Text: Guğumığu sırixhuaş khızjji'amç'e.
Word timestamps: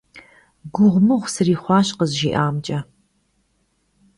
Guğumığu 0.73 1.19
sırixhuaş 1.33 1.87
khızjji'amç'e. 1.97 2.79